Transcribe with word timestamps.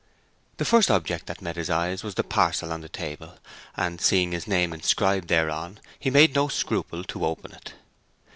The 0.57 0.65
first 0.65 0.89
object 0.89 1.27
that 1.27 1.43
met 1.43 1.57
his 1.57 1.69
eyes 1.69 2.01
was 2.01 2.15
the 2.15 2.23
parcel 2.23 2.71
on 2.73 2.81
the 2.81 2.89
table, 2.89 3.37
and, 3.77 4.01
seeing 4.01 4.31
his 4.31 4.47
name 4.47 4.73
inscribed 4.73 5.27
thereon, 5.27 5.79
he 5.99 6.09
made 6.09 6.33
no 6.33 6.47
scruple 6.47 7.03
to 7.03 7.23
open 7.23 7.51
it. 7.51 7.75